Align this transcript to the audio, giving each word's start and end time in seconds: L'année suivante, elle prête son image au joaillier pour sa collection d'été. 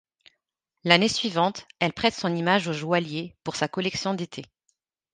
L'année 0.83 1.07
suivante, 1.09 1.67
elle 1.77 1.93
prête 1.93 2.15
son 2.15 2.35
image 2.35 2.67
au 2.67 2.73
joaillier 2.73 3.35
pour 3.43 3.55
sa 3.55 3.67
collection 3.67 4.15
d'été. 4.15 4.43